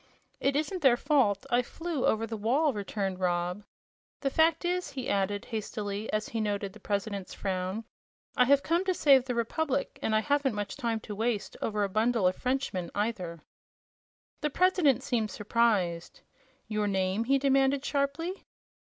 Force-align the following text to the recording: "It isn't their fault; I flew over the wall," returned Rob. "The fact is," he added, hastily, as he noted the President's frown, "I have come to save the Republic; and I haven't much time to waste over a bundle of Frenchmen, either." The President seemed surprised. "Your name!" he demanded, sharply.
"It 0.39 0.55
isn't 0.55 0.81
their 0.81 0.97
fault; 0.97 1.45
I 1.51 1.61
flew 1.61 2.07
over 2.07 2.25
the 2.25 2.35
wall," 2.35 2.73
returned 2.73 3.19
Rob. 3.19 3.63
"The 4.21 4.31
fact 4.31 4.65
is," 4.65 4.89
he 4.89 5.07
added, 5.07 5.45
hastily, 5.45 6.11
as 6.11 6.29
he 6.29 6.41
noted 6.41 6.73
the 6.73 6.79
President's 6.79 7.35
frown, 7.35 7.83
"I 8.35 8.45
have 8.45 8.63
come 8.63 8.83
to 8.85 8.95
save 8.95 9.25
the 9.25 9.35
Republic; 9.35 9.99
and 10.01 10.15
I 10.15 10.21
haven't 10.21 10.55
much 10.55 10.75
time 10.75 11.01
to 11.01 11.13
waste 11.13 11.55
over 11.61 11.83
a 11.83 11.87
bundle 11.89 12.25
of 12.25 12.35
Frenchmen, 12.35 12.89
either." 12.95 13.43
The 14.41 14.49
President 14.49 15.03
seemed 15.03 15.29
surprised. 15.29 16.21
"Your 16.67 16.87
name!" 16.87 17.25
he 17.25 17.37
demanded, 17.37 17.85
sharply. 17.85 18.47